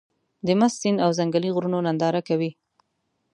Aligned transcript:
د 0.45 0.47
مست 0.59 0.77
سيند 0.81 0.99
او 1.05 1.09
ځنګلي 1.19 1.49
غرونو 1.55 1.79
ننداره 1.85 2.21
کوې. 2.27 2.51